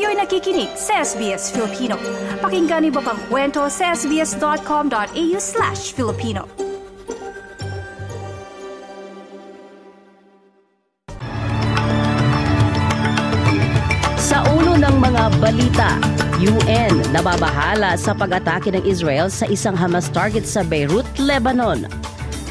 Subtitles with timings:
[0.00, 2.00] Kayo'y nakikinig sa SBS Filipino.
[2.40, 6.48] Pakinggan niyo pa ang kwento sa sbs.com.au slash Filipino.
[14.16, 16.00] Sa ulo ng mga balita,
[16.40, 21.84] UN nababahala sa pag-atake ng Israel sa isang Hamas target sa Beirut, Lebanon.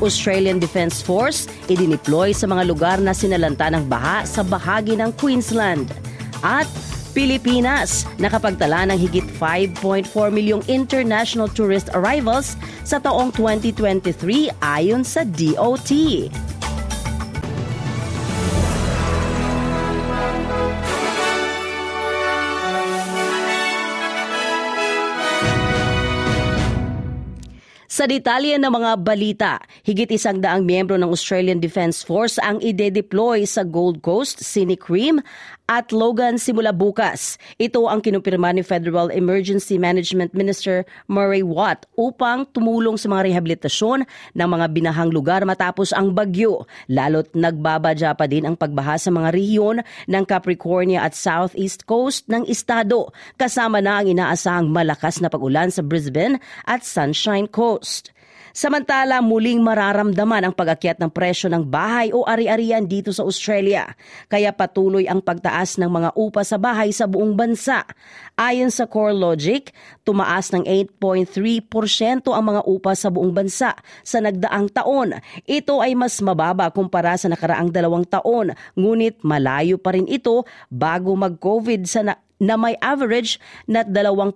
[0.00, 5.92] Australian Defence Force idineploy sa mga lugar na sinalanta ng baha sa bahagi ng Queensland.
[6.40, 15.22] At Pilipinas nakapagtala ng higit 5.4 milyong international tourist arrivals sa taong 2023 ayon sa
[15.22, 15.94] DOT.
[27.94, 33.46] Sa detalye ng mga balita, higit isang daang miyembro ng Australian Defence Force ang ide-deploy
[33.46, 35.22] sa Gold Coast, Scenic Rim
[35.68, 37.40] at Logan simula bukas.
[37.56, 44.04] Ito ang kinumpirma ni Federal Emergency Management Minister Murray Watt upang tumulong sa mga rehabilitasyon
[44.36, 46.68] ng mga binahang lugar matapos ang bagyo.
[46.88, 52.46] Lalo't nagbabadya pa din ang pagbaha sa mga rehiyon ng Capricornia at Southeast Coast ng
[52.46, 58.13] estado kasama na ang inaasahang malakas na pag-ulan sa Brisbane at Sunshine Coast.
[58.54, 63.98] Samantala, muling mararamdaman ang pag-akyat ng presyo ng bahay o ari-arian dito sa Australia.
[64.30, 67.82] Kaya patuloy ang pagtaas ng mga upa sa bahay sa buong bansa.
[68.38, 69.74] Ayon sa CoreLogic,
[70.06, 73.74] tumaas ng 8.3% ang mga upa sa buong bansa
[74.06, 75.18] sa nagdaang taon.
[75.50, 81.10] Ito ay mas mababa kumpara sa nakaraang dalawang taon, ngunit malayo pa rin ito bago
[81.18, 84.30] mag-COVID sa na, na may average na 2%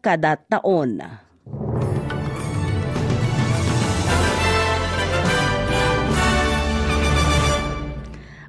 [0.00, 1.25] kada taon.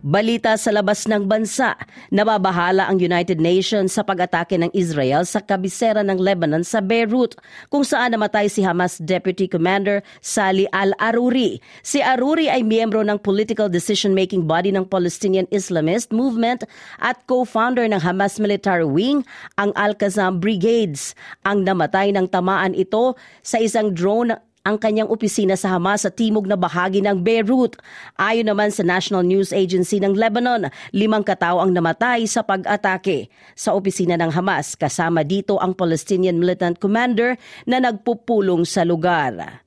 [0.08, 1.76] Balita sa labas ng bansa,
[2.16, 7.36] nababahala ang United Nations sa pag-atake ng Israel sa kabisera ng Lebanon sa Beirut,
[7.68, 11.60] kung saan namatay si Hamas Deputy Commander Sali al-Aruri.
[11.84, 16.64] Si Aruri ay miyembro ng political decision-making body ng Palestinian Islamist Movement
[17.04, 19.28] at co-founder ng Hamas military wing,
[19.60, 21.20] ang Al-Qassam Brigades.
[21.44, 26.44] Ang namatay ng tamaan ito sa isang drone ang kanyang opisina sa Hamas sa timog
[26.44, 27.80] na bahagi ng Beirut.
[28.20, 33.72] Ayon naman sa National News Agency ng Lebanon, limang katao ang namatay sa pag-atake sa
[33.72, 34.76] opisina ng Hamas.
[34.76, 39.64] Kasama dito ang Palestinian militant commander na nagpupulong sa lugar.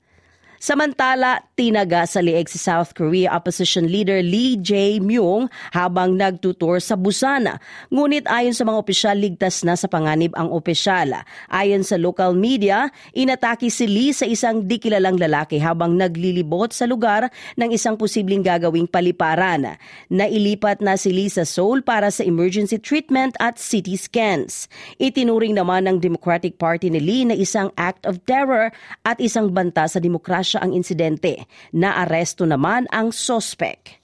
[0.61, 7.49] Samantala, tinaga sa lieg si South Korea opposition leader Lee Jae-myung habang nagtutur sa Busan.
[7.89, 11.25] Ngunit ayon sa mga opisyal, ligtas na sa panganib ang opisyal.
[11.49, 16.85] Ayon sa local media, inatake si Lee sa isang di kilalang lalaki habang naglilibot sa
[16.85, 19.81] lugar ng isang posibleng gagawing paliparan.
[20.13, 24.69] Nailipat na si Lee sa Seoul para sa emergency treatment at CT scans.
[25.01, 28.69] Itinuring naman ng Democratic Party ni Lee na isang act of terror
[29.01, 31.47] at isang banta sa demokrasya siya ang insidente.
[31.71, 34.01] Naaresto naman ang sospek.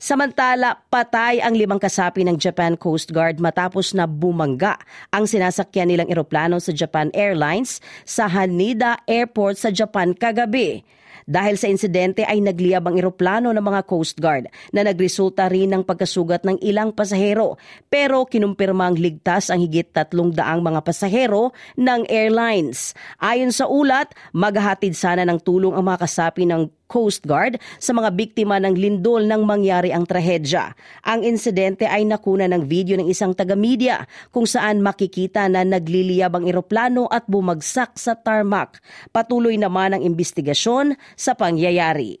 [0.00, 4.80] Samantala, patay ang limang kasapi ng Japan Coast Guard matapos na bumangga
[5.12, 10.80] ang sinasakyan nilang eroplano sa Japan Airlines sa Haneda Airport sa Japan kagabi.
[11.28, 15.82] Dahil sa insidente ay nagliyab ang eroplano ng mga Coast Guard na nagresulta rin ng
[15.86, 22.92] pagkasugat ng ilang pasahero pero kinumpirmang ligtas ang higit tatlong daang mga pasahero ng airlines.
[23.22, 28.10] Ayon sa ulat, maghahatid sana ng tulong ang mga kasapi ng Coast Guard sa mga
[28.18, 30.74] biktima ng lindol nang mangyari ang trahedya.
[31.06, 36.44] Ang insidente ay nakuna ng video ng isang taga-media kung saan makikita na nagliliyab ang
[36.50, 38.82] eroplano at bumagsak sa tarmac.
[39.14, 42.20] Patuloy naman ang investigasyon sa pangyayari.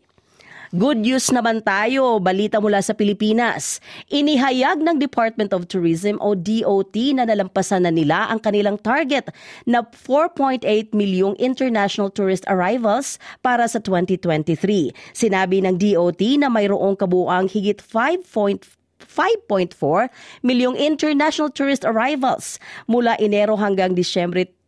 [0.70, 3.82] Good news naman tayo, balita mula sa Pilipinas.
[4.06, 9.34] Inihayag ng Department of Tourism o DOT na nalampasan na nila ang kanilang target
[9.66, 10.62] na 4.8
[10.94, 14.94] milyong international tourist arrivals para sa 2023.
[15.10, 20.12] Sinabi ng DOT na mayroong kabuang higit 5.5 5.4
[20.44, 24.59] milyong international tourist arrivals mula Enero hanggang Disyembre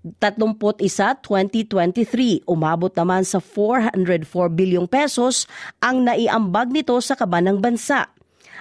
[0.00, 0.80] 31,
[1.20, 2.48] 2023.
[2.48, 3.92] Umabot naman sa 404
[4.48, 5.44] bilyong pesos
[5.84, 8.08] ang naiambag nito sa kaban ng bansa.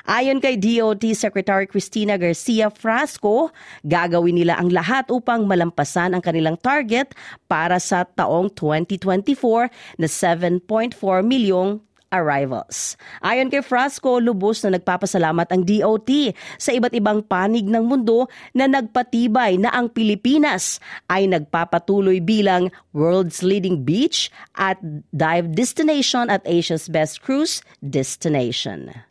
[0.08, 3.52] Ayon kay DOT Secretary Cristina Garcia Frasco,
[3.84, 7.12] gagawin nila ang lahat upang malampasan ang kanilang target
[7.52, 11.84] para sa taong 2024 na 7.4 milyong
[12.14, 12.98] arrivals.
[13.22, 18.70] Ayon kay Frasco, lubos na nagpapasalamat ang DOT sa iba't ibang panig ng mundo na
[18.70, 20.78] nagpatibay na ang Pilipinas
[21.10, 24.78] ay nagpapatuloy bilang world's leading beach at
[25.14, 29.09] dive destination at Asia's best cruise destination.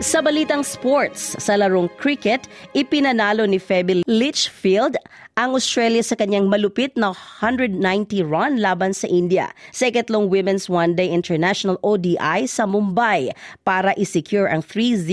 [0.00, 4.96] Sa balitang sports, sa larong cricket, ipinanalo ni Feby Litchfield
[5.38, 7.80] ang Australia sa kanyang malupit na 190
[8.26, 13.30] run laban sa India sa ikatlong Women's One Day International ODI sa Mumbai
[13.62, 15.06] para isecure ang 3-0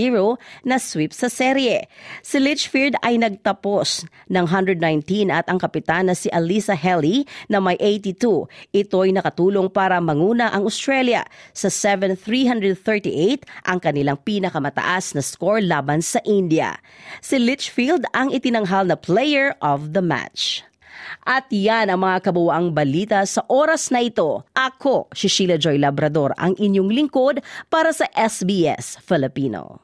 [0.65, 1.85] na sweep sa serye.
[2.25, 8.49] Si Litchfield ay nagtapos ng 119 at ang kapitana si Alisa Helly na may 82.
[8.73, 11.23] Ito'y nakatulong para manguna ang Australia
[11.53, 16.75] sa 7-338 ang kanilang pinakamataas na score laban sa India.
[17.21, 20.16] Si Litchfield ang itinanghal na player of the match.
[21.27, 24.47] At yan ang mga kabuwaang balita sa oras na ito.
[24.55, 29.83] Ako, si Sheila Joy Labrador, ang inyong lingkod para sa SBS Filipino.